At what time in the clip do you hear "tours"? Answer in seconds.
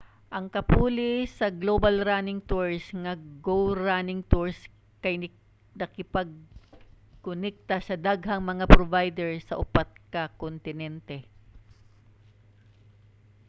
2.49-2.85, 4.31-4.59